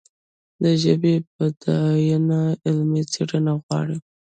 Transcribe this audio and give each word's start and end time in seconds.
د 0.63 0.63
ژبې 0.81 1.13
بډاینه 1.35 2.41
علمي 2.65 3.03
څېړنې 3.11 3.53
غواړي. 3.63 3.97